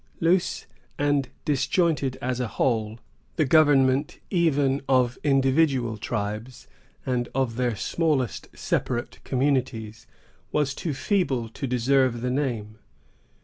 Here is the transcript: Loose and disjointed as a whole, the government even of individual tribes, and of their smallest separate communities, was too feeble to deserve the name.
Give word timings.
Loose 0.19 0.65
and 0.97 1.29
disjointed 1.45 2.17
as 2.23 2.39
a 2.39 2.47
whole, 2.47 2.99
the 3.35 3.45
government 3.45 4.17
even 4.31 4.81
of 4.89 5.19
individual 5.23 5.95
tribes, 5.95 6.65
and 7.05 7.29
of 7.35 7.55
their 7.55 7.75
smallest 7.75 8.47
separate 8.57 9.23
communities, 9.23 10.07
was 10.51 10.73
too 10.73 10.95
feeble 10.95 11.47
to 11.49 11.67
deserve 11.67 12.21
the 12.21 12.31
name. 12.31 12.79